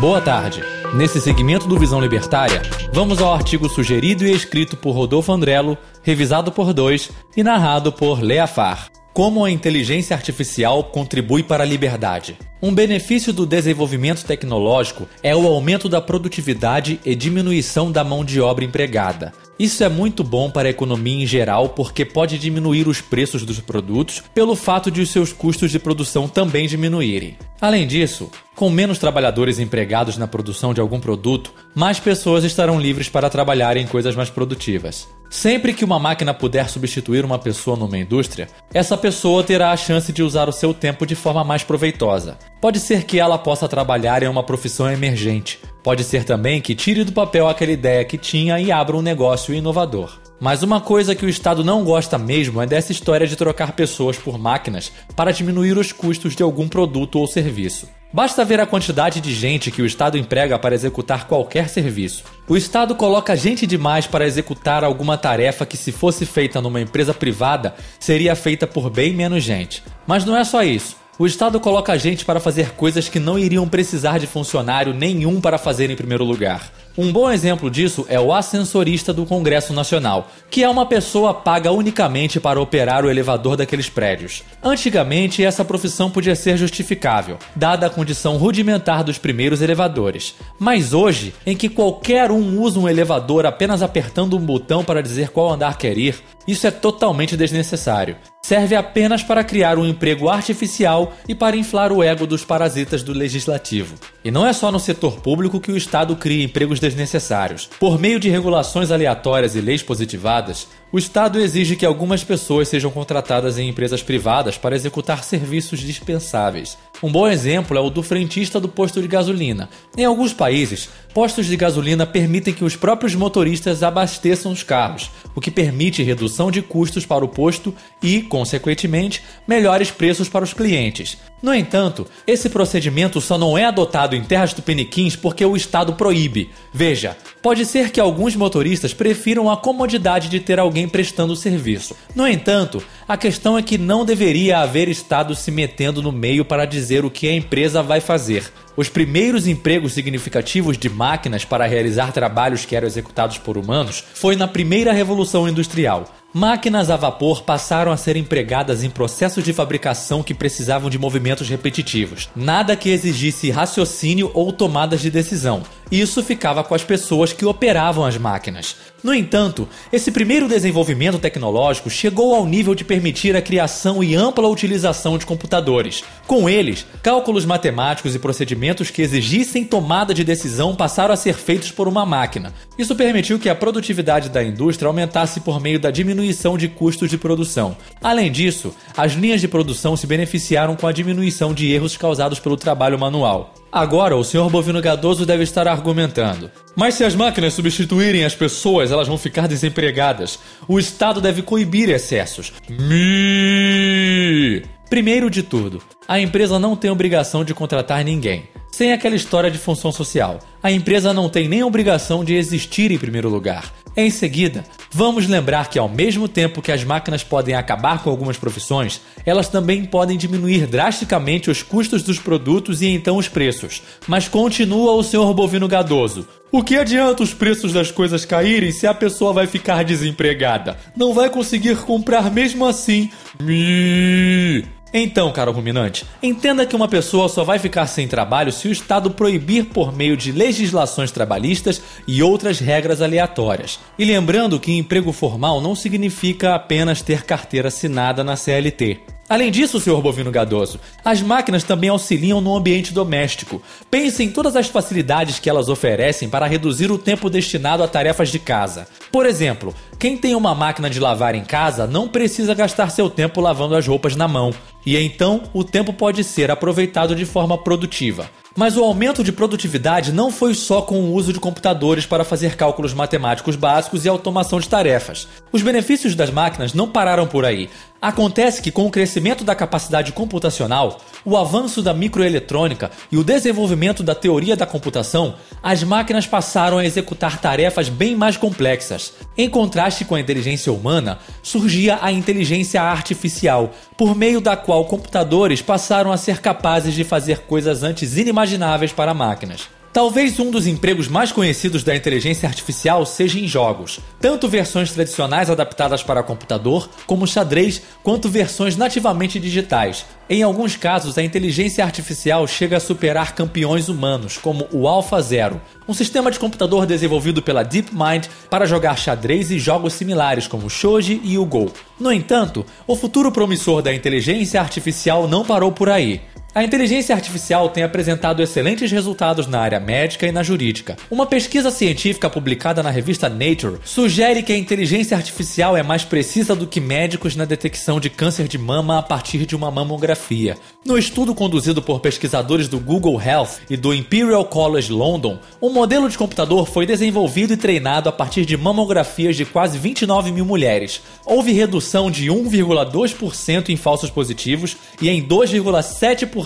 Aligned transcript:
Boa 0.00 0.20
tarde. 0.20 0.62
Nesse 0.94 1.22
segmento 1.22 1.66
do 1.66 1.78
Visão 1.78 1.98
Libertária, 1.98 2.60
vamos 2.92 3.22
ao 3.22 3.32
artigo 3.32 3.66
sugerido 3.66 4.26
e 4.26 4.30
escrito 4.30 4.76
por 4.76 4.92
Rodolfo 4.92 5.32
Andrello, 5.32 5.76
revisado 6.02 6.52
por 6.52 6.74
dois 6.74 7.10
e 7.34 7.42
narrado 7.42 7.90
por 7.90 8.20
Leafar. 8.20 8.90
Como 9.16 9.42
a 9.42 9.50
inteligência 9.50 10.14
artificial 10.14 10.84
contribui 10.84 11.42
para 11.42 11.64
a 11.64 11.66
liberdade. 11.66 12.36
Um 12.60 12.74
benefício 12.74 13.32
do 13.32 13.46
desenvolvimento 13.46 14.22
tecnológico 14.26 15.08
é 15.22 15.34
o 15.34 15.46
aumento 15.46 15.88
da 15.88 16.02
produtividade 16.02 17.00
e 17.02 17.14
diminuição 17.14 17.90
da 17.90 18.04
mão 18.04 18.22
de 18.22 18.42
obra 18.42 18.62
empregada. 18.62 19.32
Isso 19.58 19.82
é 19.82 19.88
muito 19.88 20.22
bom 20.22 20.50
para 20.50 20.68
a 20.68 20.70
economia 20.70 21.22
em 21.22 21.26
geral 21.26 21.70
porque 21.70 22.04
pode 22.04 22.38
diminuir 22.38 22.86
os 22.86 23.00
preços 23.00 23.42
dos 23.42 23.58
produtos 23.58 24.22
pelo 24.34 24.54
fato 24.54 24.90
de 24.90 25.00
os 25.00 25.08
seus 25.08 25.32
custos 25.32 25.70
de 25.70 25.78
produção 25.78 26.28
também 26.28 26.68
diminuírem. 26.68 27.38
Além 27.58 27.86
disso, 27.86 28.30
com 28.54 28.68
menos 28.68 28.98
trabalhadores 28.98 29.58
empregados 29.58 30.18
na 30.18 30.26
produção 30.26 30.74
de 30.74 30.80
algum 30.82 31.00
produto, 31.00 31.54
mais 31.74 31.98
pessoas 31.98 32.44
estarão 32.44 32.78
livres 32.78 33.08
para 33.08 33.30
trabalhar 33.30 33.78
em 33.78 33.86
coisas 33.86 34.14
mais 34.14 34.28
produtivas. 34.28 35.08
Sempre 35.28 35.72
que 35.72 35.84
uma 35.84 35.98
máquina 35.98 36.32
puder 36.32 36.68
substituir 36.68 37.24
uma 37.24 37.38
pessoa 37.38 37.76
numa 37.76 37.98
indústria, 37.98 38.48
essa 38.72 38.96
pessoa 38.96 39.42
terá 39.42 39.70
a 39.70 39.76
chance 39.76 40.12
de 40.12 40.22
usar 40.22 40.48
o 40.48 40.52
seu 40.52 40.72
tempo 40.72 41.06
de 41.06 41.14
forma 41.14 41.44
mais 41.44 41.62
proveitosa. 41.62 42.38
Pode 42.60 42.80
ser 42.80 43.04
que 43.04 43.18
ela 43.18 43.38
possa 43.38 43.68
trabalhar 43.68 44.22
em 44.22 44.28
uma 44.28 44.42
profissão 44.42 44.90
emergente. 44.90 45.58
Pode 45.82 46.04
ser 46.04 46.24
também 46.24 46.60
que 46.60 46.74
tire 46.74 47.04
do 47.04 47.12
papel 47.12 47.48
aquela 47.48 47.72
ideia 47.72 48.04
que 48.04 48.18
tinha 48.18 48.58
e 48.60 48.72
abra 48.72 48.96
um 48.96 49.02
negócio 49.02 49.54
inovador. 49.54 50.25
Mas 50.38 50.62
uma 50.62 50.80
coisa 50.80 51.14
que 51.14 51.24
o 51.24 51.28
Estado 51.28 51.64
não 51.64 51.82
gosta 51.82 52.18
mesmo 52.18 52.60
é 52.60 52.66
dessa 52.66 52.92
história 52.92 53.26
de 53.26 53.36
trocar 53.36 53.72
pessoas 53.72 54.18
por 54.18 54.38
máquinas 54.38 54.92
para 55.14 55.32
diminuir 55.32 55.78
os 55.78 55.92
custos 55.92 56.36
de 56.36 56.42
algum 56.42 56.68
produto 56.68 57.18
ou 57.18 57.26
serviço. 57.26 57.88
Basta 58.12 58.44
ver 58.44 58.60
a 58.60 58.66
quantidade 58.66 59.20
de 59.20 59.34
gente 59.34 59.70
que 59.70 59.82
o 59.82 59.86
Estado 59.86 60.16
emprega 60.16 60.58
para 60.58 60.74
executar 60.74 61.26
qualquer 61.26 61.68
serviço. 61.68 62.24
O 62.48 62.56
Estado 62.56 62.94
coloca 62.94 63.36
gente 63.36 63.66
demais 63.66 64.06
para 64.06 64.26
executar 64.26 64.84
alguma 64.84 65.18
tarefa 65.18 65.66
que, 65.66 65.76
se 65.76 65.90
fosse 65.90 66.24
feita 66.24 66.60
numa 66.60 66.80
empresa 66.80 67.12
privada, 67.12 67.74
seria 67.98 68.36
feita 68.36 68.66
por 68.66 68.90
bem 68.90 69.12
menos 69.12 69.42
gente. 69.42 69.82
Mas 70.06 70.24
não 70.24 70.36
é 70.36 70.44
só 70.44 70.62
isso. 70.62 70.96
O 71.18 71.24
Estado 71.24 71.58
coloca 71.58 71.98
gente 71.98 72.26
para 72.26 72.38
fazer 72.38 72.72
coisas 72.72 73.08
que 73.08 73.18
não 73.18 73.38
iriam 73.38 73.66
precisar 73.66 74.18
de 74.18 74.26
funcionário 74.26 74.92
nenhum 74.92 75.40
para 75.40 75.56
fazer 75.56 75.88
em 75.88 75.96
primeiro 75.96 76.24
lugar. 76.24 76.70
Um 76.98 77.10
bom 77.10 77.30
exemplo 77.30 77.70
disso 77.70 78.04
é 78.10 78.20
o 78.20 78.34
ascensorista 78.34 79.14
do 79.14 79.24
Congresso 79.24 79.72
Nacional, 79.72 80.28
que 80.50 80.62
é 80.62 80.68
uma 80.68 80.84
pessoa 80.84 81.32
paga 81.32 81.72
unicamente 81.72 82.38
para 82.38 82.60
operar 82.60 83.02
o 83.02 83.10
elevador 83.10 83.56
daqueles 83.56 83.88
prédios. 83.88 84.42
Antigamente, 84.62 85.42
essa 85.42 85.64
profissão 85.64 86.10
podia 86.10 86.34
ser 86.34 86.58
justificável, 86.58 87.38
dada 87.54 87.86
a 87.86 87.90
condição 87.90 88.36
rudimentar 88.36 89.02
dos 89.02 89.16
primeiros 89.16 89.62
elevadores. 89.62 90.34
Mas 90.58 90.92
hoje, 90.92 91.34
em 91.46 91.56
que 91.56 91.70
qualquer 91.70 92.30
um 92.30 92.60
usa 92.60 92.78
um 92.78 92.88
elevador 92.88 93.46
apenas 93.46 93.80
apertando 93.80 94.36
um 94.36 94.40
botão 94.40 94.84
para 94.84 95.02
dizer 95.02 95.30
qual 95.30 95.50
andar 95.50 95.78
quer 95.78 95.96
ir, 95.96 96.22
isso 96.46 96.66
é 96.66 96.70
totalmente 96.70 97.38
desnecessário. 97.38 98.16
Serve 98.46 98.76
apenas 98.76 99.24
para 99.24 99.42
criar 99.42 99.76
um 99.76 99.84
emprego 99.84 100.28
artificial 100.28 101.12
e 101.28 101.34
para 101.34 101.56
inflar 101.56 101.90
o 101.90 102.00
ego 102.00 102.28
dos 102.28 102.44
parasitas 102.44 103.02
do 103.02 103.12
legislativo. 103.12 103.96
E 104.24 104.30
não 104.30 104.46
é 104.46 104.52
só 104.52 104.70
no 104.70 104.78
setor 104.78 105.20
público 105.20 105.58
que 105.58 105.72
o 105.72 105.76
Estado 105.76 106.14
cria 106.14 106.44
empregos 106.44 106.78
desnecessários. 106.78 107.68
Por 107.80 107.98
meio 107.98 108.20
de 108.20 108.30
regulações 108.30 108.92
aleatórias 108.92 109.56
e 109.56 109.60
leis 109.60 109.82
positivadas, 109.82 110.68
o 110.92 110.98
Estado 110.98 111.40
exige 111.40 111.74
que 111.74 111.84
algumas 111.84 112.22
pessoas 112.22 112.68
sejam 112.68 112.92
contratadas 112.92 113.58
em 113.58 113.68
empresas 113.68 114.00
privadas 114.00 114.56
para 114.56 114.76
executar 114.76 115.24
serviços 115.24 115.80
dispensáveis. 115.80 116.78
Um 117.02 117.10
bom 117.10 117.26
exemplo 117.26 117.76
é 117.76 117.80
o 117.80 117.90
do 117.90 118.02
frentista 118.02 118.60
do 118.60 118.68
posto 118.68 119.02
de 119.02 119.08
gasolina. 119.08 119.68
Em 119.98 120.04
alguns 120.04 120.32
países, 120.32 120.88
postos 121.16 121.46
de 121.46 121.56
gasolina 121.56 122.04
permitem 122.04 122.52
que 122.52 122.62
os 122.62 122.76
próprios 122.76 123.14
motoristas 123.14 123.82
abasteçam 123.82 124.52
os 124.52 124.62
carros, 124.62 125.10
o 125.34 125.40
que 125.40 125.50
permite 125.50 126.02
redução 126.02 126.50
de 126.50 126.60
custos 126.60 127.06
para 127.06 127.24
o 127.24 127.28
posto 127.28 127.74
e, 128.02 128.20
consequentemente, 128.20 129.22
melhores 129.48 129.90
preços 129.90 130.28
para 130.28 130.44
os 130.44 130.52
clientes. 130.52 131.16
No 131.42 131.54
entanto, 131.54 132.06
esse 132.26 132.50
procedimento 132.50 133.18
só 133.18 133.38
não 133.38 133.56
é 133.56 133.64
adotado 133.64 134.14
em 134.14 134.22
terras 134.22 134.52
tupiniquins 134.52 135.16
porque 135.16 135.42
o 135.42 135.56
Estado 135.56 135.94
proíbe. 135.94 136.50
Veja, 136.70 137.16
pode 137.40 137.64
ser 137.64 137.90
que 137.90 138.00
alguns 138.00 138.36
motoristas 138.36 138.92
prefiram 138.92 139.50
a 139.50 139.56
comodidade 139.56 140.28
de 140.28 140.38
ter 140.38 140.58
alguém 140.58 140.86
prestando 140.86 141.32
o 141.32 141.36
serviço. 141.36 141.96
No 142.14 142.28
entanto, 142.28 142.82
a 143.08 143.16
questão 143.16 143.56
é 143.56 143.62
que 143.62 143.78
não 143.78 144.04
deveria 144.04 144.58
haver 144.58 144.86
Estado 144.86 145.34
se 145.34 145.50
metendo 145.50 146.02
no 146.02 146.12
meio 146.12 146.44
para 146.44 146.66
dizer 146.66 147.06
o 147.06 147.10
que 147.10 147.26
a 147.26 147.34
empresa 147.34 147.82
vai 147.82 148.00
fazer. 148.02 148.52
Os 148.76 148.90
primeiros 148.90 149.46
empregos 149.46 149.94
significativos 149.94 150.76
de 150.76 150.90
máquinas 150.90 151.46
para 151.46 151.66
realizar 151.66 152.12
trabalhos 152.12 152.66
que 152.66 152.76
eram 152.76 152.86
executados 152.86 153.38
por 153.38 153.56
humanos 153.56 154.04
foi 154.12 154.36
na 154.36 154.46
primeira 154.46 154.92
revolução 154.92 155.48
industrial. 155.48 156.04
Máquinas 156.34 156.90
a 156.90 156.96
vapor 156.96 157.44
passaram 157.44 157.90
a 157.90 157.96
ser 157.96 158.14
empregadas 158.14 158.84
em 158.84 158.90
processos 158.90 159.42
de 159.42 159.54
fabricação 159.54 160.22
que 160.22 160.34
precisavam 160.34 160.90
de 160.90 160.98
movimentos 160.98 161.48
repetitivos, 161.48 162.28
nada 162.36 162.76
que 162.76 162.90
exigisse 162.90 163.50
raciocínio 163.50 164.30
ou 164.34 164.52
tomadas 164.52 165.00
de 165.00 165.10
decisão. 165.10 165.62
Isso 165.90 166.22
ficava 166.22 166.62
com 166.62 166.74
as 166.74 166.84
pessoas 166.84 167.32
que 167.32 167.46
operavam 167.46 168.04
as 168.04 168.18
máquinas. 168.18 168.76
No 169.02 169.14
entanto, 169.14 169.68
esse 169.92 170.10
primeiro 170.10 170.48
desenvolvimento 170.48 171.18
tecnológico 171.18 171.90
chegou 171.90 172.34
ao 172.34 172.46
nível 172.46 172.74
de 172.74 172.84
permitir 172.84 173.36
a 173.36 173.42
criação 173.42 174.02
e 174.02 174.14
ampla 174.14 174.48
utilização 174.48 175.18
de 175.18 175.26
computadores. 175.26 176.02
Com 176.26 176.48
eles, 176.48 176.86
cálculos 177.02 177.44
matemáticos 177.44 178.14
e 178.14 178.18
procedimentos 178.18 178.90
que 178.90 179.02
exigissem 179.02 179.64
tomada 179.64 180.12
de 180.12 180.24
decisão 180.24 180.74
passaram 180.74 181.12
a 181.12 181.16
ser 181.16 181.34
feitos 181.34 181.70
por 181.70 181.86
uma 181.86 182.06
máquina. 182.06 182.52
Isso 182.78 182.96
permitiu 182.96 183.38
que 183.38 183.48
a 183.48 183.54
produtividade 183.54 184.28
da 184.28 184.42
indústria 184.42 184.88
aumentasse 184.88 185.40
por 185.40 185.60
meio 185.60 185.78
da 185.78 185.90
diminuição 185.90 186.56
de 186.56 186.68
custos 186.68 187.10
de 187.10 187.18
produção. 187.18 187.76
Além 188.02 188.32
disso, 188.32 188.74
as 188.96 189.12
linhas 189.12 189.40
de 189.40 189.48
produção 189.48 189.96
se 189.96 190.06
beneficiaram 190.06 190.74
com 190.74 190.86
a 190.86 190.92
diminuição 190.92 191.54
de 191.54 191.70
erros 191.70 191.96
causados 191.96 192.40
pelo 192.40 192.56
trabalho 192.56 192.98
manual. 192.98 193.54
Agora, 193.76 194.16
o 194.16 194.24
senhor 194.24 194.48
Bovino 194.48 194.80
Gadoso 194.80 195.26
deve 195.26 195.42
estar 195.42 195.68
argumentando. 195.68 196.50
Mas 196.74 196.94
se 196.94 197.04
as 197.04 197.14
máquinas 197.14 197.52
substituírem 197.52 198.24
as 198.24 198.34
pessoas, 198.34 198.90
elas 198.90 199.06
vão 199.06 199.18
ficar 199.18 199.46
desempregadas. 199.46 200.38
O 200.66 200.78
Estado 200.78 201.20
deve 201.20 201.42
coibir 201.42 201.90
excessos. 201.90 202.54
Mi! 202.70 204.62
Primeiro 204.88 205.28
de 205.28 205.42
tudo, 205.42 205.82
a 206.08 206.18
empresa 206.18 206.58
não 206.58 206.74
tem 206.74 206.90
obrigação 206.90 207.44
de 207.44 207.52
contratar 207.52 208.02
ninguém. 208.02 208.48
Sem 208.72 208.94
aquela 208.94 209.14
história 209.14 209.50
de 209.50 209.58
função 209.58 209.92
social, 209.92 210.38
a 210.62 210.72
empresa 210.72 211.12
não 211.12 211.28
tem 211.28 211.46
nem 211.46 211.62
obrigação 211.62 212.24
de 212.24 212.34
existir 212.34 212.90
em 212.90 212.96
primeiro 212.96 213.28
lugar. 213.28 213.74
Em 213.98 214.10
seguida, 214.10 214.62
vamos 214.92 215.26
lembrar 215.26 215.70
que 215.70 215.78
ao 215.78 215.88
mesmo 215.88 216.28
tempo 216.28 216.60
que 216.60 216.70
as 216.70 216.84
máquinas 216.84 217.24
podem 217.24 217.54
acabar 217.54 218.02
com 218.02 218.10
algumas 218.10 218.36
profissões, 218.36 219.00
elas 219.24 219.48
também 219.48 219.86
podem 219.86 220.18
diminuir 220.18 220.66
drasticamente 220.66 221.50
os 221.50 221.62
custos 221.62 222.02
dos 222.02 222.18
produtos 222.18 222.82
e 222.82 222.88
então 222.88 223.16
os 223.16 223.26
preços. 223.26 223.80
Mas 224.06 224.28
continua 224.28 224.92
o 224.92 225.02
senhor 225.02 225.32
bovino 225.32 225.66
gadoso. 225.66 226.28
O 226.52 226.62
que 226.62 226.76
adianta 226.76 227.22
os 227.22 227.32
preços 227.32 227.72
das 227.72 227.90
coisas 227.90 228.26
caírem 228.26 228.70
se 228.70 228.86
a 228.86 228.92
pessoa 228.92 229.32
vai 229.32 229.46
ficar 229.46 229.82
desempregada? 229.82 230.76
Não 230.94 231.14
vai 231.14 231.30
conseguir 231.30 231.78
comprar 231.78 232.30
mesmo 232.30 232.66
assim. 232.66 233.10
Mi. 233.40 234.75
Então, 234.98 235.30
caro 235.30 235.52
ruminante, 235.52 236.06
entenda 236.22 236.64
que 236.64 236.74
uma 236.74 236.88
pessoa 236.88 237.28
só 237.28 237.44
vai 237.44 237.58
ficar 237.58 237.86
sem 237.86 238.08
trabalho 238.08 238.50
se 238.50 238.66
o 238.66 238.72
Estado 238.72 239.10
proibir 239.10 239.66
por 239.66 239.94
meio 239.94 240.16
de 240.16 240.32
legislações 240.32 241.10
trabalhistas 241.10 241.82
e 242.08 242.22
outras 242.22 242.60
regras 242.60 243.02
aleatórias. 243.02 243.78
E 243.98 244.06
lembrando 244.06 244.58
que 244.58 244.72
emprego 244.72 245.12
formal 245.12 245.60
não 245.60 245.74
significa 245.74 246.54
apenas 246.54 247.02
ter 247.02 247.24
carteira 247.24 247.68
assinada 247.68 248.24
na 248.24 248.36
CLT. 248.36 249.00
Além 249.28 249.50
disso, 249.50 249.80
senhor 249.80 250.00
bovino 250.00 250.30
gadoso, 250.30 250.78
as 251.04 251.20
máquinas 251.20 251.64
também 251.64 251.90
auxiliam 251.90 252.40
no 252.40 252.56
ambiente 252.56 252.94
doméstico. 252.94 253.60
Pense 253.90 254.22
em 254.22 254.30
todas 254.30 254.54
as 254.54 254.68
facilidades 254.68 255.40
que 255.40 255.50
elas 255.50 255.68
oferecem 255.68 256.28
para 256.28 256.46
reduzir 256.46 256.92
o 256.92 256.98
tempo 256.98 257.28
destinado 257.28 257.82
a 257.82 257.88
tarefas 257.88 258.28
de 258.28 258.38
casa. 258.38 258.86
Por 259.10 259.26
exemplo, 259.26 259.74
quem 259.98 260.16
tem 260.18 260.34
uma 260.34 260.54
máquina 260.54 260.90
de 260.90 261.00
lavar 261.00 261.34
em 261.34 261.42
casa 261.42 261.86
não 261.86 262.06
precisa 262.06 262.54
gastar 262.54 262.90
seu 262.90 263.08
tempo 263.08 263.40
lavando 263.40 263.74
as 263.74 263.86
roupas 263.86 264.14
na 264.14 264.28
mão, 264.28 264.52
e 264.84 264.96
então 264.96 265.44
o 265.54 265.64
tempo 265.64 265.92
pode 265.92 266.22
ser 266.22 266.50
aproveitado 266.50 267.14
de 267.14 267.24
forma 267.24 267.56
produtiva. 267.56 268.28
Mas 268.54 268.76
o 268.76 268.84
aumento 268.84 269.24
de 269.24 269.32
produtividade 269.32 270.12
não 270.12 270.30
foi 270.30 270.54
só 270.54 270.80
com 270.80 271.00
o 271.00 271.12
uso 271.12 271.32
de 271.32 271.40
computadores 271.40 272.06
para 272.06 272.24
fazer 272.24 272.56
cálculos 272.56 272.94
matemáticos 272.94 273.56
básicos 273.56 274.04
e 274.04 274.08
automação 274.08 274.60
de 274.60 274.68
tarefas. 274.68 275.28
Os 275.52 275.62
benefícios 275.62 276.14
das 276.14 276.30
máquinas 276.30 276.72
não 276.72 276.88
pararam 276.88 277.26
por 277.26 277.44
aí. 277.44 277.68
Acontece 278.00 278.62
que, 278.62 278.70
com 278.70 278.86
o 278.86 278.90
crescimento 278.90 279.44
da 279.44 279.54
capacidade 279.54 280.12
computacional, 280.12 280.98
o 281.26 281.36
avanço 281.36 281.82
da 281.82 281.92
microeletrônica 281.92 282.88
e 283.10 283.18
o 283.18 283.24
desenvolvimento 283.24 284.04
da 284.04 284.14
teoria 284.14 284.56
da 284.56 284.64
computação, 284.64 285.34
as 285.60 285.82
máquinas 285.82 286.24
passaram 286.24 286.78
a 286.78 286.86
executar 286.86 287.40
tarefas 287.40 287.88
bem 287.88 288.14
mais 288.14 288.36
complexas. 288.36 289.12
Em 289.36 289.50
contraste 289.50 290.04
com 290.04 290.14
a 290.14 290.20
inteligência 290.20 290.72
humana, 290.72 291.18
surgia 291.42 291.98
a 292.00 292.12
inteligência 292.12 292.80
artificial, 292.80 293.72
por 293.98 294.14
meio 294.14 294.40
da 294.40 294.56
qual 294.56 294.84
computadores 294.84 295.60
passaram 295.60 296.12
a 296.12 296.16
ser 296.16 296.40
capazes 296.40 296.94
de 296.94 297.02
fazer 297.02 297.40
coisas 297.40 297.82
antes 297.82 298.16
inimagináveis 298.16 298.92
para 298.92 299.12
máquinas. 299.12 299.68
Talvez 299.96 300.38
um 300.38 300.50
dos 300.50 300.66
empregos 300.66 301.08
mais 301.08 301.32
conhecidos 301.32 301.82
da 301.82 301.96
inteligência 301.96 302.46
artificial 302.46 303.06
seja 303.06 303.40
em 303.40 303.48
jogos, 303.48 303.98
tanto 304.20 304.46
versões 304.46 304.92
tradicionais 304.92 305.48
adaptadas 305.48 306.02
para 306.02 306.22
computador, 306.22 306.86
como 307.06 307.26
xadrez, 307.26 307.80
quanto 308.02 308.28
versões 308.28 308.76
nativamente 308.76 309.40
digitais. 309.40 310.04
Em 310.28 310.42
alguns 310.42 310.76
casos, 310.76 311.16
a 311.16 311.22
inteligência 311.22 311.82
artificial 311.82 312.46
chega 312.46 312.76
a 312.76 312.80
superar 312.80 313.34
campeões 313.34 313.88
humanos, 313.88 314.36
como 314.36 314.68
o 314.70 314.86
AlphaZero, 314.86 315.62
um 315.88 315.94
sistema 315.94 316.30
de 316.30 316.38
computador 316.38 316.84
desenvolvido 316.84 317.40
pela 317.40 317.62
DeepMind 317.62 318.26
para 318.50 318.66
jogar 318.66 318.98
xadrez 318.98 319.50
e 319.50 319.58
jogos 319.58 319.94
similares 319.94 320.46
como 320.46 320.68
Shoji 320.68 321.22
e 321.24 321.38
o 321.38 321.46
Go. 321.46 321.72
No 321.98 322.12
entanto, 322.12 322.66
o 322.86 322.94
futuro 322.94 323.32
promissor 323.32 323.80
da 323.80 323.94
inteligência 323.94 324.60
artificial 324.60 325.26
não 325.26 325.42
parou 325.42 325.72
por 325.72 325.88
aí. 325.88 326.20
A 326.56 326.64
inteligência 326.64 327.14
artificial 327.14 327.68
tem 327.68 327.84
apresentado 327.84 328.42
excelentes 328.42 328.90
resultados 328.90 329.46
na 329.46 329.60
área 329.60 329.78
médica 329.78 330.26
e 330.26 330.32
na 330.32 330.42
jurídica. 330.42 330.96
Uma 331.10 331.26
pesquisa 331.26 331.70
científica 331.70 332.30
publicada 332.30 332.82
na 332.82 332.88
revista 332.88 333.28
Nature 333.28 333.76
sugere 333.84 334.42
que 334.42 334.54
a 334.54 334.56
inteligência 334.56 335.14
artificial 335.14 335.76
é 335.76 335.82
mais 335.82 336.02
precisa 336.02 336.56
do 336.56 336.66
que 336.66 336.80
médicos 336.80 337.36
na 337.36 337.44
detecção 337.44 338.00
de 338.00 338.08
câncer 338.08 338.48
de 338.48 338.56
mama 338.56 338.98
a 338.98 339.02
partir 339.02 339.44
de 339.44 339.54
uma 339.54 339.70
mamografia. 339.70 340.56
No 340.82 340.96
estudo 340.96 341.34
conduzido 341.34 341.82
por 341.82 342.00
pesquisadores 342.00 342.68
do 342.68 342.80
Google 342.80 343.20
Health 343.20 343.58
e 343.68 343.76
do 343.76 343.92
Imperial 343.92 344.46
College 344.46 344.90
London, 344.90 345.38
um 345.60 345.68
modelo 345.68 346.08
de 346.08 346.16
computador 346.16 346.66
foi 346.66 346.86
desenvolvido 346.86 347.52
e 347.52 347.58
treinado 347.58 348.08
a 348.08 348.12
partir 348.12 348.46
de 348.46 348.56
mamografias 348.56 349.36
de 349.36 349.44
quase 349.44 349.76
29 349.76 350.32
mil 350.32 350.46
mulheres. 350.46 351.02
Houve 351.26 351.52
redução 351.52 352.10
de 352.10 352.28
1,2% 352.28 353.68
em 353.68 353.76
falsos 353.76 354.08
positivos 354.08 354.74
e 355.02 355.10
em 355.10 355.22
2,7% 355.22 356.45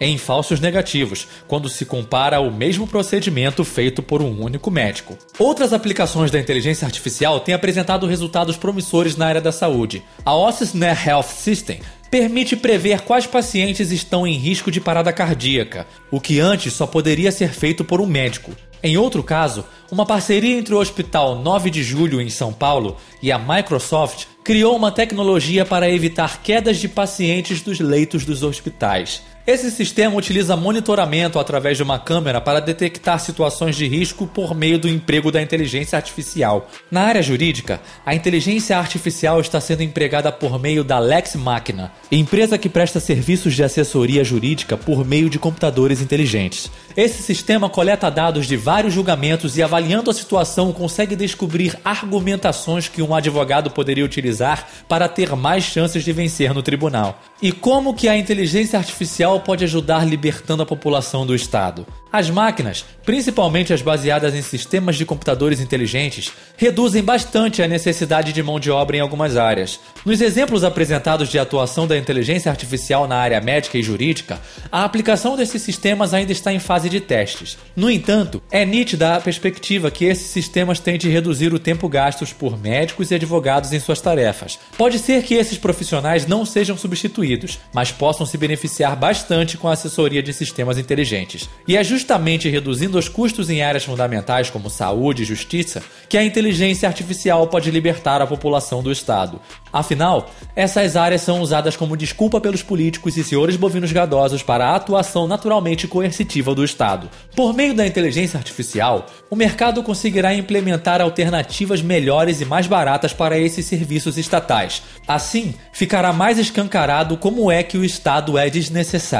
em 0.00 0.18
falsos 0.18 0.60
negativos, 0.60 1.26
quando 1.46 1.68
se 1.68 1.84
compara 1.84 2.36
ao 2.36 2.50
mesmo 2.50 2.86
procedimento 2.86 3.64
feito 3.64 4.02
por 4.02 4.22
um 4.22 4.42
único 4.42 4.70
médico. 4.70 5.16
Outras 5.38 5.72
aplicações 5.72 6.30
da 6.30 6.38
inteligência 6.38 6.86
artificial 6.86 7.40
têm 7.40 7.54
apresentado 7.54 8.06
resultados 8.06 8.56
promissores 8.56 9.16
na 9.16 9.26
área 9.26 9.40
da 9.40 9.52
saúde. 9.52 10.02
A 10.24 10.34
OSISNet 10.34 11.08
Health 11.08 11.24
System 11.24 11.80
permite 12.10 12.54
prever 12.54 13.00
quais 13.00 13.26
pacientes 13.26 13.90
estão 13.90 14.24
em 14.26 14.36
risco 14.36 14.70
de 14.70 14.80
parada 14.80 15.12
cardíaca, 15.12 15.86
o 16.10 16.20
que 16.20 16.38
antes 16.38 16.72
só 16.72 16.86
poderia 16.86 17.32
ser 17.32 17.50
feito 17.50 17.84
por 17.84 18.00
um 18.00 18.06
médico. 18.06 18.52
Em 18.84 18.96
outro 18.98 19.22
caso, 19.22 19.64
uma 19.90 20.04
parceria 20.04 20.58
entre 20.58 20.74
o 20.74 20.78
Hospital 20.78 21.36
9 21.36 21.70
de 21.70 21.82
Julho 21.82 22.20
em 22.20 22.28
São 22.28 22.52
Paulo 22.52 22.98
e 23.22 23.32
a 23.32 23.38
Microsoft 23.38 24.26
criou 24.44 24.76
uma 24.76 24.92
tecnologia 24.92 25.64
para 25.64 25.90
evitar 25.90 26.42
quedas 26.42 26.76
de 26.76 26.86
pacientes 26.86 27.62
dos 27.62 27.80
leitos 27.80 28.26
dos 28.26 28.42
hospitais. 28.42 29.22
Esse 29.46 29.70
sistema 29.70 30.16
utiliza 30.16 30.56
monitoramento 30.56 31.38
através 31.38 31.76
de 31.76 31.82
uma 31.82 31.98
câmera 31.98 32.40
para 32.40 32.60
detectar 32.60 33.20
situações 33.20 33.76
de 33.76 33.86
risco 33.86 34.26
por 34.26 34.54
meio 34.54 34.78
do 34.78 34.88
emprego 34.88 35.30
da 35.30 35.42
inteligência 35.42 35.98
artificial. 35.98 36.70
Na 36.90 37.02
área 37.02 37.22
jurídica, 37.22 37.78
a 38.06 38.14
inteligência 38.14 38.78
artificial 38.78 39.38
está 39.42 39.60
sendo 39.60 39.82
empregada 39.82 40.32
por 40.32 40.58
meio 40.58 40.82
da 40.82 40.98
Lex 40.98 41.36
Machina, 41.36 41.92
empresa 42.10 42.56
que 42.56 42.70
presta 42.70 42.98
serviços 43.00 43.52
de 43.52 43.62
assessoria 43.62 44.24
jurídica 44.24 44.78
por 44.78 45.04
meio 45.04 45.28
de 45.28 45.38
computadores 45.38 46.00
inteligentes. 46.00 46.70
Esse 46.96 47.22
sistema 47.22 47.68
coleta 47.68 48.10
dados 48.10 48.46
de 48.46 48.56
vários 48.56 48.94
julgamentos 48.94 49.58
e, 49.58 49.62
avaliando 49.62 50.10
a 50.10 50.14
situação, 50.14 50.72
consegue 50.72 51.14
descobrir 51.14 51.78
argumentações 51.84 52.88
que 52.88 53.02
um 53.02 53.14
advogado 53.14 53.70
poderia 53.70 54.06
utilizar 54.06 54.66
para 54.88 55.06
ter 55.06 55.36
mais 55.36 55.64
chances 55.64 56.02
de 56.02 56.12
vencer 56.14 56.54
no 56.54 56.62
tribunal. 56.62 57.20
E 57.42 57.52
como 57.52 57.92
que 57.92 58.08
a 58.08 58.16
inteligência 58.16 58.78
artificial 58.78 59.33
pode 59.40 59.64
ajudar 59.64 60.06
libertando 60.06 60.62
a 60.62 60.66
população 60.66 61.26
do 61.26 61.34
Estado. 61.34 61.86
As 62.12 62.30
máquinas, 62.30 62.84
principalmente 63.04 63.72
as 63.72 63.82
baseadas 63.82 64.36
em 64.36 64.42
sistemas 64.42 64.94
de 64.94 65.04
computadores 65.04 65.58
inteligentes, 65.58 66.30
reduzem 66.56 67.02
bastante 67.02 67.60
a 67.60 67.66
necessidade 67.66 68.32
de 68.32 68.40
mão 68.40 68.60
de 68.60 68.70
obra 68.70 68.96
em 68.96 69.00
algumas 69.00 69.36
áreas. 69.36 69.80
Nos 70.06 70.20
exemplos 70.20 70.62
apresentados 70.62 71.28
de 71.28 71.40
atuação 71.40 71.88
da 71.88 71.98
inteligência 71.98 72.52
artificial 72.52 73.08
na 73.08 73.16
área 73.16 73.40
médica 73.40 73.76
e 73.76 73.82
jurídica, 73.82 74.40
a 74.70 74.84
aplicação 74.84 75.36
desses 75.36 75.60
sistemas 75.62 76.14
ainda 76.14 76.30
está 76.30 76.52
em 76.52 76.60
fase 76.60 76.88
de 76.88 77.00
testes. 77.00 77.58
No 77.74 77.90
entanto, 77.90 78.40
é 78.48 78.64
nítida 78.64 79.16
a 79.16 79.20
perspectiva 79.20 79.90
que 79.90 80.04
esses 80.04 80.28
sistemas 80.28 80.78
têm 80.78 80.96
de 80.96 81.08
reduzir 81.08 81.52
o 81.52 81.58
tempo 81.58 81.88
gastos 81.88 82.32
por 82.32 82.56
médicos 82.56 83.10
e 83.10 83.16
advogados 83.16 83.72
em 83.72 83.80
suas 83.80 84.00
tarefas. 84.00 84.56
Pode 84.78 85.00
ser 85.00 85.24
que 85.24 85.34
esses 85.34 85.58
profissionais 85.58 86.28
não 86.28 86.44
sejam 86.44 86.78
substituídos, 86.78 87.58
mas 87.72 87.90
possam 87.90 88.24
se 88.24 88.38
beneficiar 88.38 88.94
bastante 88.94 89.23
com 89.58 89.68
a 89.68 89.72
assessoria 89.72 90.22
de 90.22 90.32
sistemas 90.32 90.78
inteligentes. 90.78 91.48
E 91.66 91.76
é 91.76 91.84
justamente 91.84 92.48
reduzindo 92.48 92.98
os 92.98 93.08
custos 93.08 93.50
em 93.50 93.62
áreas 93.62 93.84
fundamentais 93.84 94.50
como 94.50 94.70
saúde 94.70 95.22
e 95.22 95.26
justiça 95.26 95.82
que 96.08 96.18
a 96.18 96.24
inteligência 96.24 96.88
artificial 96.88 97.46
pode 97.46 97.70
libertar 97.70 98.20
a 98.20 98.26
população 98.26 98.82
do 98.82 98.92
Estado. 98.92 99.40
Afinal, 99.72 100.30
essas 100.54 100.94
áreas 100.94 101.22
são 101.22 101.40
usadas 101.40 101.76
como 101.76 101.96
desculpa 101.96 102.40
pelos 102.40 102.62
políticos 102.62 103.16
e 103.16 103.24
senhores 103.24 103.56
bovinos 103.56 103.90
gadosos 103.90 104.42
para 104.42 104.68
a 104.68 104.76
atuação 104.76 105.26
naturalmente 105.26 105.88
coercitiva 105.88 106.54
do 106.54 106.64
Estado. 106.64 107.10
Por 107.34 107.52
meio 107.52 107.74
da 107.74 107.84
inteligência 107.84 108.38
artificial, 108.38 109.06
o 109.28 109.34
mercado 109.34 109.82
conseguirá 109.82 110.32
implementar 110.34 111.00
alternativas 111.00 111.82
melhores 111.82 112.40
e 112.40 112.44
mais 112.44 112.66
baratas 112.66 113.12
para 113.12 113.36
esses 113.38 113.66
serviços 113.66 114.16
estatais. 114.16 114.82
Assim, 115.08 115.54
ficará 115.72 116.12
mais 116.12 116.38
escancarado 116.38 117.16
como 117.16 117.50
é 117.50 117.62
que 117.62 117.76
o 117.76 117.84
Estado 117.84 118.38
é 118.38 118.48
desnecessário, 118.48 119.13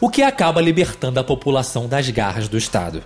o 0.00 0.10
que 0.10 0.22
acaba 0.22 0.60
libertando 0.60 1.20
a 1.20 1.24
população 1.24 1.88
das 1.88 2.08
garras 2.10 2.48
do 2.48 2.58
Estado. 2.58 3.02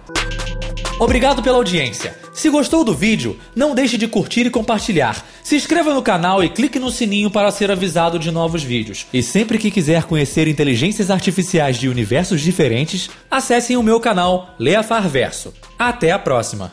Obrigado 0.98 1.42
pela 1.42 1.56
audiência. 1.56 2.14
Se 2.32 2.50
gostou 2.50 2.84
do 2.84 2.94
vídeo, 2.94 3.38
não 3.56 3.74
deixe 3.74 3.96
de 3.96 4.06
curtir 4.06 4.46
e 4.46 4.50
compartilhar. 4.50 5.24
Se 5.42 5.56
inscreva 5.56 5.94
no 5.94 6.02
canal 6.02 6.44
e 6.44 6.50
clique 6.50 6.78
no 6.78 6.90
sininho 6.90 7.30
para 7.30 7.50
ser 7.50 7.70
avisado 7.70 8.18
de 8.18 8.30
novos 8.30 8.62
vídeos. 8.62 9.06
E 9.12 9.22
sempre 9.22 9.56
que 9.56 9.70
quiser 9.70 10.04
conhecer 10.04 10.46
inteligências 10.46 11.10
artificiais 11.10 11.78
de 11.78 11.88
universos 11.88 12.42
diferentes, 12.42 13.08
acessem 13.30 13.76
o 13.78 13.82
meu 13.82 13.98
canal 13.98 14.54
Leafar 14.58 15.08
Verso. 15.08 15.54
Até 15.78 16.12
a 16.12 16.18
próxima! 16.18 16.70